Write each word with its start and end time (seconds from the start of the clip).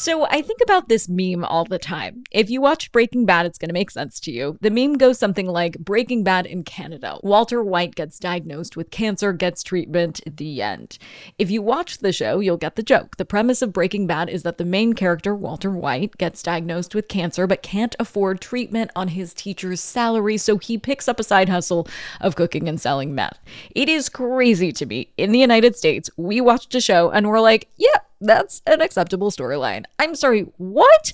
So 0.00 0.24
I 0.30 0.40
think 0.40 0.60
about 0.62 0.88
this 0.88 1.10
meme 1.10 1.44
all 1.44 1.66
the 1.66 1.78
time. 1.78 2.24
If 2.30 2.48
you 2.48 2.62
watch 2.62 2.90
Breaking 2.90 3.26
Bad, 3.26 3.44
it's 3.44 3.58
going 3.58 3.68
to 3.68 3.74
make 3.74 3.90
sense 3.90 4.18
to 4.20 4.32
you. 4.32 4.56
The 4.62 4.70
meme 4.70 4.94
goes 4.94 5.18
something 5.18 5.46
like 5.46 5.78
Breaking 5.78 6.24
Bad 6.24 6.46
in 6.46 6.64
Canada. 6.64 7.18
Walter 7.22 7.62
White 7.62 7.96
gets 7.96 8.18
diagnosed 8.18 8.78
with 8.78 8.90
cancer, 8.90 9.34
gets 9.34 9.62
treatment, 9.62 10.22
the 10.24 10.62
end. 10.62 10.96
If 11.36 11.50
you 11.50 11.60
watch 11.60 11.98
the 11.98 12.14
show, 12.14 12.40
you'll 12.40 12.56
get 12.56 12.76
the 12.76 12.82
joke. 12.82 13.18
The 13.18 13.26
premise 13.26 13.60
of 13.60 13.74
Breaking 13.74 14.06
Bad 14.06 14.30
is 14.30 14.42
that 14.42 14.56
the 14.56 14.64
main 14.64 14.94
character, 14.94 15.34
Walter 15.34 15.70
White, 15.70 16.16
gets 16.16 16.42
diagnosed 16.42 16.94
with 16.94 17.06
cancer 17.06 17.46
but 17.46 17.62
can't 17.62 17.94
afford 18.00 18.40
treatment 18.40 18.90
on 18.96 19.08
his 19.08 19.34
teacher's 19.34 19.82
salary, 19.82 20.38
so 20.38 20.56
he 20.56 20.78
picks 20.78 21.08
up 21.08 21.20
a 21.20 21.22
side 21.22 21.50
hustle 21.50 21.86
of 22.22 22.36
cooking 22.36 22.70
and 22.70 22.80
selling 22.80 23.14
meth. 23.14 23.38
It 23.74 23.90
is 23.90 24.08
crazy 24.08 24.72
to 24.72 24.86
me. 24.86 25.12
In 25.18 25.30
the 25.30 25.40
United 25.40 25.76
States, 25.76 26.08
we 26.16 26.40
watched 26.40 26.74
a 26.74 26.80
show 26.80 27.10
and 27.10 27.28
we're 27.28 27.40
like, 27.40 27.68
yeah, 27.76 27.98
that's 28.20 28.62
an 28.66 28.80
acceptable 28.80 29.30
storyline. 29.30 29.84
I'm 29.98 30.14
sorry, 30.14 30.52
what? 30.56 31.12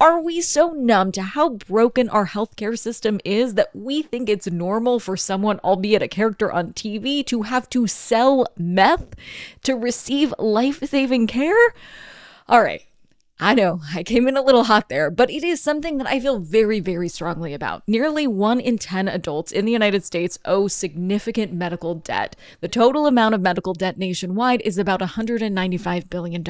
Are 0.00 0.20
we 0.20 0.40
so 0.40 0.70
numb 0.70 1.12
to 1.12 1.22
how 1.22 1.50
broken 1.50 2.08
our 2.08 2.26
healthcare 2.26 2.76
system 2.76 3.20
is 3.24 3.54
that 3.54 3.70
we 3.72 4.02
think 4.02 4.28
it's 4.28 4.50
normal 4.50 4.98
for 4.98 5.16
someone, 5.16 5.60
albeit 5.60 6.02
a 6.02 6.08
character 6.08 6.50
on 6.50 6.72
TV, 6.72 7.24
to 7.26 7.42
have 7.42 7.70
to 7.70 7.86
sell 7.86 8.48
meth 8.58 9.14
to 9.62 9.74
receive 9.74 10.34
life 10.40 10.82
saving 10.82 11.28
care? 11.28 11.74
All 12.48 12.62
right, 12.62 12.82
I 13.42 13.54
know, 13.54 13.80
I 13.92 14.04
came 14.04 14.28
in 14.28 14.36
a 14.36 14.40
little 14.40 14.62
hot 14.62 14.88
there, 14.88 15.10
but 15.10 15.28
it 15.28 15.42
is 15.42 15.60
something 15.60 15.98
that 15.98 16.06
I 16.06 16.20
feel 16.20 16.38
very, 16.38 16.78
very 16.78 17.08
strongly 17.08 17.54
about. 17.54 17.82
Nearly 17.88 18.24
one 18.28 18.60
in 18.60 18.78
10 18.78 19.08
adults 19.08 19.50
in 19.50 19.64
the 19.64 19.72
United 19.72 20.04
States 20.04 20.38
owe 20.44 20.68
significant 20.68 21.52
medical 21.52 21.96
debt. 21.96 22.36
The 22.60 22.68
total 22.68 23.04
amount 23.04 23.34
of 23.34 23.40
medical 23.40 23.74
debt 23.74 23.98
nationwide 23.98 24.60
is 24.60 24.78
about 24.78 25.00
$195 25.00 26.08
billion. 26.08 26.44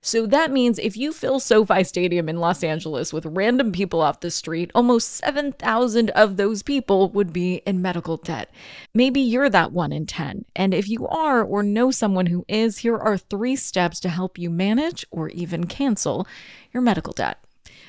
So 0.00 0.26
that 0.26 0.50
means 0.50 0.78
if 0.78 0.96
you 0.96 1.12
fill 1.12 1.38
SoFi 1.38 1.84
Stadium 1.84 2.30
in 2.30 2.40
Los 2.40 2.64
Angeles 2.64 3.12
with 3.12 3.26
random 3.26 3.70
people 3.70 4.00
off 4.00 4.20
the 4.20 4.30
street, 4.30 4.70
almost 4.74 5.16
7,000 5.16 6.08
of 6.10 6.38
those 6.38 6.62
people 6.62 7.10
would 7.10 7.30
be 7.30 7.56
in 7.66 7.82
medical 7.82 8.16
debt. 8.16 8.50
Maybe 8.94 9.20
you're 9.20 9.50
that 9.50 9.72
one 9.72 9.92
in 9.92 10.06
10. 10.06 10.46
And 10.56 10.72
if 10.72 10.88
you 10.88 11.06
are 11.08 11.42
or 11.42 11.62
know 11.62 11.90
someone 11.90 12.26
who 12.26 12.46
is, 12.48 12.78
here 12.78 12.96
are 12.96 13.18
three 13.18 13.54
steps 13.54 14.00
to 14.00 14.08
help 14.08 14.38
you 14.38 14.48
manage 14.48 15.04
or 15.10 15.28
even 15.28 15.66
cancel 15.66 16.26
your 16.72 16.82
medical 16.82 17.12
debt. 17.12 17.38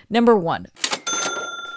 Number 0.09 0.35
one, 0.37 0.67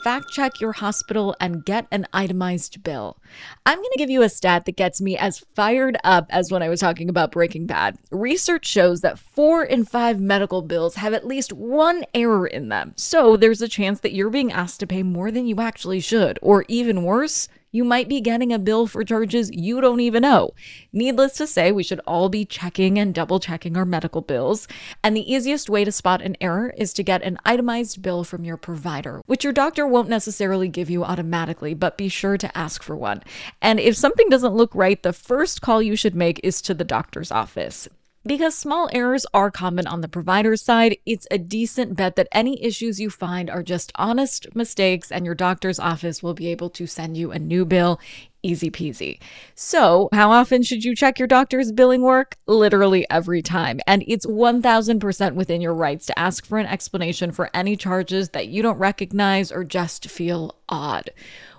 fact 0.03 0.27
check 0.33 0.61
your 0.61 0.73
hospital 0.73 1.37
and 1.39 1.65
get 1.65 1.87
an 1.93 2.07
itemized 2.13 2.83
bill. 2.83 3.19
I'm 3.65 3.79
going 3.79 3.93
to 3.93 3.99
give 3.99 4.11
you 4.11 4.23
a 4.23 4.29
stat 4.29 4.65
that 4.65 4.77
gets 4.77 5.01
me 5.01 5.17
as 5.17 5.39
fired 5.39 5.97
up 6.03 6.27
as 6.31 6.51
when 6.51 6.63
I 6.63 6.69
was 6.69 6.81
talking 6.81 7.09
about 7.09 7.31
Breaking 7.31 7.67
Bad. 7.67 7.99
Research 8.11 8.67
shows 8.67 9.01
that 9.03 9.19
four 9.19 9.63
in 9.65 9.85
five 9.85 10.21
medical 10.21 10.63
bills 10.63 10.97
have 10.97 11.15
at 11.15 11.27
least 11.27 11.53
one 11.53 12.05
error 12.15 12.47
in 12.47 12.69
them. 12.69 12.95
So 12.97 13.37
there's 13.37 13.63
a 13.63 13.69
chance 13.69 14.01
that 14.01 14.13
you're 14.13 14.31
being 14.31 14.51
asked 14.51 14.81
to 14.81 14.87
pay 14.87 15.03
more 15.03 15.31
than 15.31 15.47
you 15.47 15.61
actually 15.61 16.01
should, 16.01 16.39
or 16.43 16.65
even 16.69 17.05
worse, 17.05 17.49
you 17.73 17.83
might 17.83 18.09
be 18.09 18.21
getting 18.21 18.53
a 18.53 18.59
bill 18.59 18.87
for 18.87 19.03
charges 19.03 19.51
you 19.51 19.81
don't 19.81 20.01
even 20.01 20.23
know. 20.23 20.51
Needless 20.93 21.33
to 21.35 21.47
say, 21.47 21.73
we 21.73 21.83
should 21.83 22.01
all 22.07 22.29
be 22.29 22.45
checking 22.45 22.99
and 22.99 23.15
double 23.15 23.41
checking 23.41 23.77
our 23.77 23.87
medical 23.87 24.21
bills. 24.21 24.69
And 25.03 25.17
the 25.17 25.33
easiest 25.33 25.71
way 25.71 25.85
to 25.85 25.91
spot 25.91 26.23
an 26.23 26.37
error 26.41 26.75
is 26.77 26.93
to 26.93 27.03
get 27.03 27.23
an 27.23 27.39
itemized 27.45 28.03
bill 28.03 28.23
from 28.23 28.45
your 28.45 28.59
provider, 28.59 29.23
which 29.27 29.43
your 29.43 29.53
doctor 29.53 29.87
won't 29.87 30.09
necessarily 30.09 30.69
give 30.69 30.91
you 30.91 31.03
automatically, 31.03 31.73
but 31.75 31.99
be 31.99 32.09
sure 32.09 32.37
to 32.37 32.57
ask 32.57 32.83
for 32.83 32.95
one. 32.95 33.23
And 33.61 33.81
if 33.81 33.97
something 33.97 34.29
doesn't 34.29 34.55
look 34.55 34.75
right, 34.75 35.03
the 35.03 35.13
first 35.13 35.63
call 35.63 35.83
you 35.83 35.97
should 35.97 36.15
make 36.15 36.39
is 36.45 36.61
to 36.63 36.75
the 36.75 36.85
doctor's 36.85 37.33
office. 37.33 37.89
Because 38.25 38.57
small 38.57 38.89
errors 38.93 39.27
are 39.35 39.51
common 39.51 39.89
on 39.89 40.01
the 40.01 40.09
provider's 40.09 40.63
side, 40.63 40.97
it's 41.05 41.27
a 41.33 41.39
decent 41.39 41.97
bet 41.97 42.15
that 42.15 42.29
any 42.31 42.63
issues 42.63 43.01
you 43.01 43.11
find 43.11 43.51
are 43.51 43.65
just 43.65 43.91
honest 43.97 44.47
mistakes 44.55 45.11
and 45.11 45.27
your 45.27 45.35
doctor's 45.35 45.81
office 45.81 46.23
will 46.23 46.35
be 46.35 46.47
able 46.47 46.71
to 46.71 46.87
send 46.87 47.17
you 47.17 47.33
a 47.33 47.41
new 47.41 47.65
bill. 47.65 47.99
Easy 48.45 48.71
peasy. 48.71 49.19
So, 49.57 50.09
how 50.13 50.31
often 50.31 50.63
should 50.63 50.85
you 50.85 50.95
check 50.95 51.19
your 51.19 51.27
doctor's 51.27 51.73
billing 51.73 52.03
work? 52.03 52.37
Literally 52.47 53.05
every 53.11 53.43
time. 53.43 53.81
And 53.89 54.05
it's 54.07 54.27
1000% 54.27 55.35
within 55.35 55.61
your 55.61 55.75
rights 55.75 56.07
to 56.07 56.19
ask 56.19 56.47
for 56.47 56.59
an 56.59 56.67
explanation 56.67 57.33
for 57.33 57.51
any 57.53 57.77
charges 57.77 58.31
that 58.31 58.47
you 58.47 58.63
don't 58.63 58.79
recognize 58.79 59.51
or 59.51 59.65
just 59.65 60.09
feel 60.09 60.57
odd. 60.69 61.11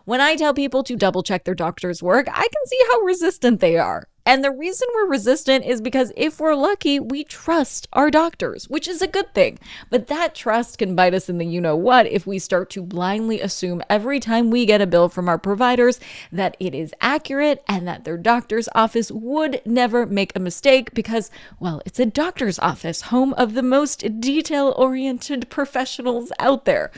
When 0.05 0.21
I 0.21 0.35
tell 0.35 0.53
people 0.53 0.83
to 0.83 0.95
double 0.95 1.23
check 1.23 1.43
their 1.43 1.55
doctor's 1.55 2.01
work, 2.01 2.27
I 2.29 2.41
can 2.41 2.65
see 2.67 2.79
how 2.91 2.99
resistant 2.99 3.59
they 3.59 3.77
are. 3.77 4.07
And 4.25 4.41
the 4.41 4.51
reason 4.51 4.87
we're 4.95 5.09
resistant 5.09 5.65
is 5.65 5.81
because 5.81 6.13
if 6.15 6.39
we're 6.39 6.55
lucky, 6.55 6.97
we 6.97 7.25
trust 7.25 7.89
our 7.91 8.09
doctors, 8.09 8.69
which 8.69 8.87
is 8.87 9.01
a 9.01 9.07
good 9.07 9.33
thing. 9.33 9.59
But 9.89 10.07
that 10.07 10.33
trust 10.33 10.77
can 10.77 10.95
bite 10.95 11.13
us 11.13 11.27
in 11.27 11.39
the 11.39 11.45
you 11.45 11.59
know 11.59 11.75
what 11.75 12.05
if 12.07 12.25
we 12.25 12.39
start 12.39 12.69
to 12.71 12.81
blindly 12.81 13.41
assume 13.41 13.81
every 13.89 14.21
time 14.21 14.49
we 14.49 14.65
get 14.65 14.79
a 14.79 14.87
bill 14.87 15.09
from 15.09 15.27
our 15.27 15.37
providers 15.37 15.99
that 16.31 16.55
it 16.59 16.73
is 16.73 16.93
accurate 17.01 17.63
and 17.67 17.85
that 17.87 18.05
their 18.05 18.17
doctor's 18.17 18.69
office 18.73 19.11
would 19.11 19.61
never 19.65 20.05
make 20.05 20.33
a 20.35 20.39
mistake 20.39 20.93
because, 20.93 21.29
well, 21.59 21.81
it's 21.85 21.99
a 21.99 22.05
doctor's 22.05 22.59
office, 22.59 23.03
home 23.03 23.33
of 23.33 23.53
the 23.53 23.63
most 23.63 24.21
detail 24.21 24.73
oriented 24.77 25.49
professionals 25.49 26.31
out 26.39 26.63
there. 26.63 26.91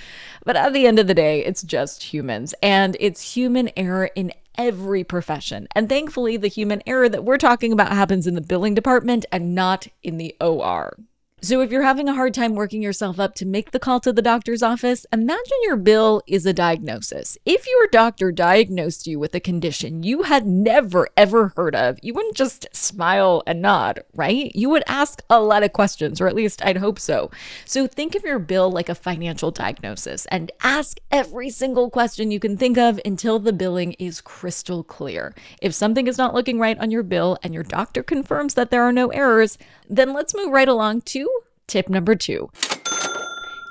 But 0.44 0.56
at 0.56 0.74
the 0.74 0.86
end 0.86 1.00
of 1.00 1.08
the 1.08 1.16
day, 1.16 1.44
it's 1.44 1.64
just 1.64 2.14
humans, 2.14 2.54
and 2.62 2.96
it's 3.00 3.34
human 3.34 3.72
error 3.76 4.12
in 4.16 4.32
every 4.58 5.04
profession. 5.04 5.68
And 5.76 5.88
thankfully, 5.90 6.38
the 6.38 6.48
human 6.48 6.82
error 6.86 7.10
that 7.10 7.24
we're 7.24 7.38
talking 7.38 7.72
about 7.72 7.92
happens 7.92 8.28
in 8.28 8.36
the 8.36 8.42
billing 8.42 8.74
department 8.74 9.26
and 9.32 9.56
not 9.56 9.88
in 10.04 10.18
the 10.18 10.36
OR. 10.40 10.98
So, 11.46 11.62
if 11.62 11.72
you're 11.72 11.84
having 11.84 12.10
a 12.10 12.16
hard 12.16 12.34
time 12.34 12.56
working 12.56 12.82
yourself 12.82 13.20
up 13.20 13.36
to 13.36 13.46
make 13.46 13.70
the 13.70 13.78
call 13.78 14.00
to 14.00 14.12
the 14.12 14.24
doctor's 14.24 14.64
office, 14.64 15.06
imagine 15.14 15.58
your 15.62 15.76
bill 15.76 16.24
is 16.26 16.44
a 16.48 16.54
diagnosis. 16.54 17.38
If 17.46 17.68
your 17.68 17.86
doctor 17.92 18.32
diagnosed 18.32 19.06
you 19.06 19.20
with 19.20 19.36
a 19.36 19.40
condition 19.40 20.02
you 20.02 20.24
had 20.24 20.48
never 20.48 21.08
ever 21.16 21.54
heard 21.56 21.76
of, 21.76 22.00
you 22.02 22.16
wouldn't 22.16 22.36
just 22.36 22.68
smile 22.76 23.44
and 23.46 23.62
nod, 23.62 24.02
right? 24.16 24.56
You 24.56 24.72
would 24.72 24.82
ask 24.88 25.22
a 25.30 25.40
lot 25.40 25.62
of 25.62 25.72
questions, 25.72 26.20
or 26.20 26.28
at 26.28 26.34
least 26.34 26.66
I'd 26.66 26.78
hope 26.78 26.98
so. 26.98 27.30
So, 27.64 27.86
think 27.86 28.16
of 28.16 28.24
your 28.24 28.40
bill 28.40 28.72
like 28.72 28.90
a 28.90 28.96
financial 28.96 29.52
diagnosis 29.52 30.26
and 30.32 30.52
ask 30.64 30.98
every 31.12 31.52
single 31.52 31.92
question 31.92 32.32
you 32.32 32.40
can 32.40 32.58
think 32.58 32.80
of 32.80 33.00
until 33.06 33.38
the 33.38 33.54
billing 33.54 33.92
is 34.00 34.20
crystal 34.20 34.84
clear. 34.84 35.36
If 35.62 35.76
something 35.76 36.08
is 36.08 36.18
not 36.18 36.34
looking 36.34 36.58
right 36.58 36.80
on 36.80 36.90
your 36.90 37.04
bill 37.04 37.38
and 37.44 37.54
your 37.54 37.62
doctor 37.62 38.02
confirms 38.02 38.56
that 38.56 38.72
there 38.72 38.82
are 38.82 38.92
no 38.92 39.10
errors, 39.10 39.60
then 39.88 40.12
let's 40.12 40.34
move 40.34 40.52
right 40.52 40.68
along 40.68 41.02
to 41.02 41.30
tip 41.68 41.90
number 41.90 42.16
two. 42.16 42.50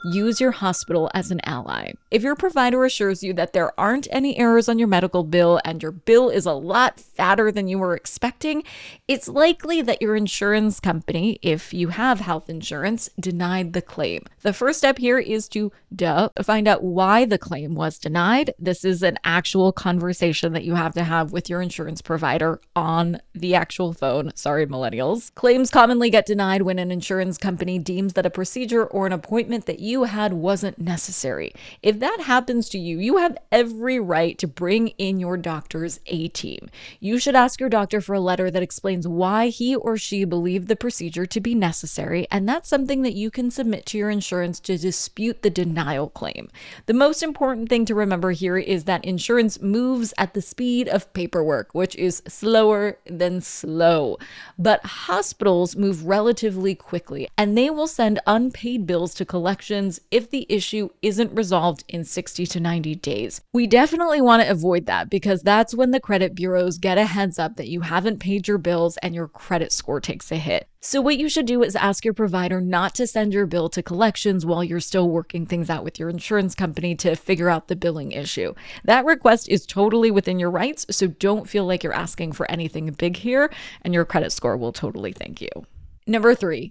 Use 0.04 0.40
your 0.40 0.52
hospital 0.52 1.10
as 1.14 1.30
an 1.30 1.40
ally. 1.44 1.92
If 2.10 2.22
your 2.22 2.36
provider 2.36 2.84
assures 2.84 3.22
you 3.22 3.32
that 3.34 3.52
there 3.52 3.78
aren't 3.78 4.06
any 4.10 4.36
errors 4.38 4.68
on 4.68 4.78
your 4.78 4.88
medical 4.88 5.24
bill 5.24 5.60
and 5.64 5.82
your 5.82 5.92
bill 5.92 6.28
is 6.28 6.46
a 6.46 6.52
lot 6.52 7.00
fatter 7.00 7.50
than 7.50 7.66
you 7.66 7.78
were 7.78 7.96
expecting, 7.96 8.62
it's 9.08 9.28
likely 9.28 9.82
that 9.82 10.02
your 10.02 10.14
insurance 10.14 10.78
company, 10.80 11.38
if 11.42 11.72
you 11.74 11.88
have 11.88 12.20
health 12.20 12.48
insurance, 12.48 13.08
denied 13.18 13.72
the 13.72 13.82
claim. 13.82 14.24
The 14.42 14.52
first 14.52 14.78
step 14.78 14.98
here 14.98 15.18
is 15.18 15.48
to 15.48 15.72
duh, 15.94 16.28
find 16.42 16.68
out 16.68 16.82
why 16.82 17.24
the 17.24 17.38
claim 17.38 17.74
was 17.74 17.98
denied. 17.98 18.52
This 18.58 18.84
is 18.84 19.02
an 19.02 19.18
actual 19.24 19.72
conversation 19.72 20.52
that 20.52 20.64
you 20.64 20.74
have 20.74 20.94
to 20.94 21.04
have 21.04 21.32
with 21.32 21.48
your 21.48 21.62
insurance 21.62 22.02
provider 22.02 22.60
on 22.76 23.20
the 23.34 23.54
actual 23.54 23.92
phone. 23.92 24.32
Sorry, 24.34 24.66
millennials. 24.66 25.34
Claims 25.34 25.70
commonly 25.70 26.10
get 26.10 26.26
denied 26.26 26.62
when 26.62 26.78
an 26.78 26.90
insurance 26.90 27.38
company 27.38 27.78
deems 27.78 28.14
that 28.14 28.26
a 28.26 28.30
procedure 28.30 28.84
or 28.84 29.06
an 29.06 29.12
appointment 29.12 29.66
that 29.66 29.80
you 29.80 29.93
had 30.02 30.32
wasn't 30.32 30.80
necessary. 30.80 31.54
If 31.80 32.00
that 32.00 32.22
happens 32.22 32.68
to 32.70 32.78
you, 32.78 32.98
you 32.98 33.18
have 33.18 33.38
every 33.52 34.00
right 34.00 34.36
to 34.38 34.48
bring 34.48 34.88
in 34.98 35.20
your 35.20 35.36
doctor's 35.36 36.00
A 36.06 36.26
team. 36.28 36.68
You 36.98 37.18
should 37.18 37.36
ask 37.36 37.60
your 37.60 37.68
doctor 37.68 38.00
for 38.00 38.14
a 38.14 38.20
letter 38.20 38.50
that 38.50 38.62
explains 38.62 39.06
why 39.06 39.46
he 39.48 39.76
or 39.76 39.96
she 39.96 40.24
believed 40.24 40.66
the 40.66 40.74
procedure 40.74 41.26
to 41.26 41.40
be 41.40 41.54
necessary, 41.54 42.26
and 42.30 42.48
that's 42.48 42.68
something 42.68 43.02
that 43.02 43.14
you 43.14 43.30
can 43.30 43.50
submit 43.50 43.86
to 43.86 43.98
your 43.98 44.10
insurance 44.10 44.58
to 44.60 44.76
dispute 44.76 45.42
the 45.42 45.50
denial 45.50 46.08
claim. 46.08 46.48
The 46.86 46.94
most 46.94 47.22
important 47.22 47.68
thing 47.68 47.84
to 47.84 47.94
remember 47.94 48.32
here 48.32 48.58
is 48.58 48.84
that 48.84 49.04
insurance 49.04 49.62
moves 49.62 50.12
at 50.18 50.34
the 50.34 50.42
speed 50.42 50.88
of 50.88 51.12
paperwork, 51.12 51.72
which 51.72 51.94
is 51.96 52.22
slower 52.26 52.98
than 53.06 53.40
slow. 53.40 54.18
But 54.58 54.84
hospitals 54.84 55.76
move 55.76 56.06
relatively 56.06 56.74
quickly, 56.74 57.28
and 57.36 57.56
they 57.56 57.70
will 57.70 57.86
send 57.86 58.18
unpaid 58.26 58.86
bills 58.86 59.14
to 59.14 59.24
collections 59.24 59.83
if 60.10 60.30
the 60.30 60.46
issue 60.48 60.88
isn't 61.02 61.36
resolved 61.36 61.84
in 61.88 62.04
60 62.04 62.46
to 62.46 62.60
90 62.60 62.94
days. 62.96 63.40
We 63.52 63.66
definitely 63.66 64.20
want 64.20 64.42
to 64.42 64.50
avoid 64.50 64.86
that 64.86 65.10
because 65.10 65.42
that's 65.42 65.74
when 65.74 65.90
the 65.90 66.00
credit 66.00 66.34
bureaus 66.34 66.78
get 66.78 66.98
a 66.98 67.04
heads 67.04 67.38
up 67.38 67.56
that 67.56 67.68
you 67.68 67.82
haven't 67.82 68.20
paid 68.20 68.48
your 68.48 68.58
bills 68.58 68.96
and 68.98 69.14
your 69.14 69.28
credit 69.28 69.72
score 69.72 70.00
takes 70.00 70.32
a 70.32 70.36
hit. 70.36 70.68
So, 70.80 71.00
what 71.00 71.16
you 71.16 71.30
should 71.30 71.46
do 71.46 71.62
is 71.62 71.76
ask 71.76 72.04
your 72.04 72.12
provider 72.12 72.60
not 72.60 72.94
to 72.96 73.06
send 73.06 73.32
your 73.32 73.46
bill 73.46 73.70
to 73.70 73.82
collections 73.82 74.44
while 74.44 74.62
you're 74.62 74.80
still 74.80 75.08
working 75.08 75.46
things 75.46 75.70
out 75.70 75.82
with 75.82 75.98
your 75.98 76.10
insurance 76.10 76.54
company 76.54 76.94
to 76.96 77.16
figure 77.16 77.48
out 77.48 77.68
the 77.68 77.76
billing 77.76 78.12
issue. 78.12 78.54
That 78.84 79.06
request 79.06 79.48
is 79.48 79.64
totally 79.64 80.10
within 80.10 80.38
your 80.38 80.50
rights, 80.50 80.84
so 80.90 81.06
don't 81.06 81.48
feel 81.48 81.64
like 81.64 81.82
you're 81.82 81.94
asking 81.94 82.32
for 82.32 82.50
anything 82.50 82.90
big 82.92 83.16
here, 83.16 83.50
and 83.80 83.94
your 83.94 84.04
credit 84.04 84.30
score 84.32 84.56
will 84.56 84.72
totally 84.72 85.12
thank 85.12 85.40
you. 85.40 85.48
Number 86.06 86.34
three. 86.34 86.70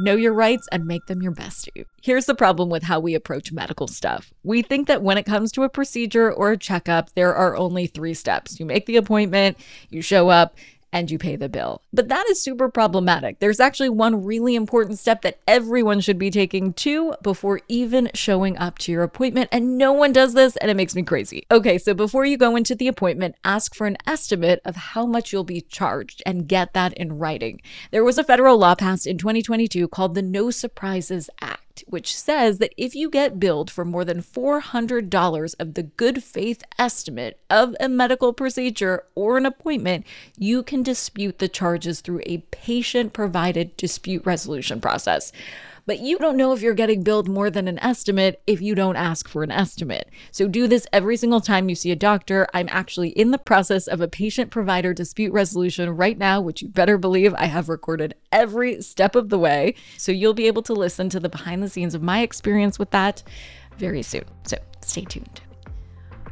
Know 0.00 0.14
your 0.14 0.32
rights 0.32 0.68
and 0.70 0.86
make 0.86 1.06
them 1.06 1.22
your 1.22 1.32
bestie. 1.32 1.84
Here's 2.00 2.26
the 2.26 2.34
problem 2.34 2.68
with 2.68 2.84
how 2.84 3.00
we 3.00 3.14
approach 3.14 3.50
medical 3.50 3.88
stuff. 3.88 4.32
We 4.44 4.62
think 4.62 4.86
that 4.86 5.02
when 5.02 5.18
it 5.18 5.26
comes 5.26 5.50
to 5.52 5.64
a 5.64 5.68
procedure 5.68 6.32
or 6.32 6.52
a 6.52 6.56
checkup, 6.56 7.12
there 7.14 7.34
are 7.34 7.56
only 7.56 7.88
three 7.88 8.14
steps. 8.14 8.60
You 8.60 8.66
make 8.66 8.86
the 8.86 8.96
appointment, 8.96 9.58
you 9.90 10.00
show 10.00 10.28
up, 10.28 10.54
and 10.92 11.10
you 11.10 11.18
pay 11.18 11.36
the 11.36 11.48
bill. 11.48 11.82
But 11.92 12.08
that 12.08 12.26
is 12.28 12.42
super 12.42 12.68
problematic. 12.68 13.38
There's 13.38 13.60
actually 13.60 13.90
one 13.90 14.24
really 14.24 14.54
important 14.54 14.98
step 14.98 15.22
that 15.22 15.38
everyone 15.46 16.00
should 16.00 16.18
be 16.18 16.30
taking 16.30 16.72
too 16.72 17.14
before 17.22 17.60
even 17.68 18.10
showing 18.14 18.56
up 18.58 18.78
to 18.78 18.92
your 18.92 19.02
appointment, 19.02 19.48
and 19.52 19.78
no 19.78 19.92
one 19.92 20.12
does 20.12 20.34
this, 20.34 20.56
and 20.56 20.70
it 20.70 20.76
makes 20.76 20.94
me 20.94 21.02
crazy. 21.02 21.46
Okay, 21.50 21.78
so 21.78 21.94
before 21.94 22.24
you 22.24 22.36
go 22.36 22.56
into 22.56 22.74
the 22.74 22.88
appointment, 22.88 23.36
ask 23.44 23.74
for 23.74 23.86
an 23.86 23.96
estimate 24.06 24.60
of 24.64 24.76
how 24.76 25.06
much 25.06 25.32
you'll 25.32 25.44
be 25.44 25.60
charged 25.60 26.22
and 26.24 26.48
get 26.48 26.72
that 26.72 26.92
in 26.94 27.18
writing. 27.18 27.60
There 27.90 28.04
was 28.04 28.18
a 28.18 28.24
federal 28.24 28.58
law 28.58 28.74
passed 28.74 29.06
in 29.06 29.18
2022 29.18 29.88
called 29.88 30.14
the 30.14 30.22
No 30.22 30.50
Surprises 30.50 31.30
Act 31.40 31.67
which 31.86 32.16
says 32.16 32.58
that 32.58 32.72
if 32.76 32.94
you 32.94 33.10
get 33.10 33.40
billed 33.40 33.70
for 33.70 33.84
more 33.84 34.04
than 34.04 34.22
$400 34.22 35.54
of 35.58 35.74
the 35.74 35.82
good 35.82 36.22
faith 36.22 36.62
estimate 36.78 37.38
of 37.48 37.74
a 37.80 37.88
medical 37.88 38.32
procedure 38.32 39.04
or 39.14 39.38
an 39.38 39.46
appointment, 39.46 40.06
you 40.36 40.62
can 40.62 40.82
dispute 40.82 41.38
the 41.38 41.48
charges 41.48 42.00
through 42.00 42.22
a 42.26 42.38
patient 42.50 43.12
provider 43.12 43.64
dispute 43.64 44.24
resolution 44.24 44.80
process 44.80 45.32
but 45.88 46.00
you 46.00 46.18
don't 46.18 46.36
know 46.36 46.52
if 46.52 46.60
you're 46.60 46.74
getting 46.74 47.02
billed 47.02 47.30
more 47.30 47.48
than 47.48 47.66
an 47.66 47.78
estimate 47.78 48.42
if 48.46 48.60
you 48.60 48.74
don't 48.74 48.96
ask 48.96 49.26
for 49.26 49.42
an 49.42 49.50
estimate. 49.50 50.10
So 50.30 50.46
do 50.46 50.66
this 50.66 50.86
every 50.92 51.16
single 51.16 51.40
time 51.40 51.70
you 51.70 51.74
see 51.74 51.90
a 51.90 51.96
doctor. 51.96 52.46
I'm 52.52 52.68
actually 52.70 53.08
in 53.08 53.30
the 53.30 53.38
process 53.38 53.86
of 53.86 54.02
a 54.02 54.06
patient 54.06 54.50
provider 54.50 54.92
dispute 54.92 55.32
resolution 55.32 55.88
right 55.96 56.18
now, 56.18 56.42
which 56.42 56.60
you 56.60 56.68
better 56.68 56.98
believe 56.98 57.34
I 57.34 57.46
have 57.46 57.70
recorded 57.70 58.14
every 58.30 58.82
step 58.82 59.16
of 59.16 59.30
the 59.30 59.38
way. 59.38 59.76
So 59.96 60.12
you'll 60.12 60.34
be 60.34 60.46
able 60.46 60.62
to 60.64 60.74
listen 60.74 61.08
to 61.08 61.20
the 61.20 61.30
behind 61.30 61.62
the 61.62 61.70
scenes 61.70 61.94
of 61.94 62.02
my 62.02 62.20
experience 62.20 62.78
with 62.78 62.90
that 62.90 63.22
very 63.78 64.02
soon. 64.02 64.24
So 64.42 64.58
stay 64.82 65.06
tuned. 65.06 65.40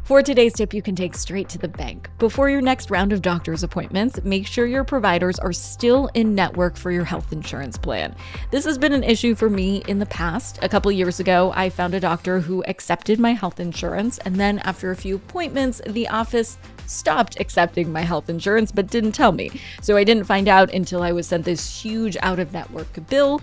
For 0.06 0.22
today's 0.22 0.52
tip, 0.52 0.72
you 0.72 0.82
can 0.82 0.94
take 0.94 1.16
straight 1.16 1.48
to 1.48 1.58
the 1.58 1.66
bank. 1.66 2.08
Before 2.20 2.48
your 2.48 2.60
next 2.60 2.92
round 2.92 3.12
of 3.12 3.22
doctor's 3.22 3.64
appointments, 3.64 4.22
make 4.22 4.46
sure 4.46 4.64
your 4.64 4.84
providers 4.84 5.36
are 5.40 5.52
still 5.52 6.08
in 6.14 6.32
network 6.32 6.76
for 6.76 6.92
your 6.92 7.02
health 7.02 7.32
insurance 7.32 7.76
plan. 7.76 8.14
This 8.52 8.64
has 8.66 8.78
been 8.78 8.92
an 8.92 9.02
issue 9.02 9.34
for 9.34 9.50
me 9.50 9.82
in 9.88 9.98
the 9.98 10.06
past. 10.06 10.60
A 10.62 10.68
couple 10.68 10.92
years 10.92 11.18
ago, 11.18 11.52
I 11.56 11.70
found 11.70 11.92
a 11.92 11.98
doctor 11.98 12.38
who 12.38 12.62
accepted 12.68 13.18
my 13.18 13.32
health 13.32 13.58
insurance, 13.58 14.18
and 14.18 14.36
then 14.36 14.60
after 14.60 14.92
a 14.92 14.96
few 14.96 15.16
appointments, 15.16 15.82
the 15.88 16.06
office 16.06 16.56
stopped 16.86 17.40
accepting 17.40 17.90
my 17.90 18.02
health 18.02 18.30
insurance 18.30 18.70
but 18.70 18.86
didn't 18.86 19.10
tell 19.10 19.32
me. 19.32 19.60
So 19.82 19.96
I 19.96 20.04
didn't 20.04 20.22
find 20.22 20.46
out 20.46 20.72
until 20.72 21.02
I 21.02 21.10
was 21.10 21.26
sent 21.26 21.44
this 21.44 21.82
huge 21.82 22.16
out 22.22 22.38
of 22.38 22.52
network 22.52 23.08
bill. 23.08 23.40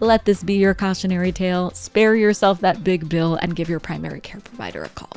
Let 0.00 0.26
this 0.26 0.44
be 0.44 0.56
your 0.56 0.74
cautionary 0.74 1.32
tale. 1.32 1.70
Spare 1.70 2.14
yourself 2.16 2.60
that 2.60 2.84
big 2.84 3.08
bill 3.08 3.36
and 3.36 3.56
give 3.56 3.70
your 3.70 3.80
primary 3.80 4.20
care 4.20 4.42
provider 4.42 4.84
a 4.84 4.90
call. 4.90 5.16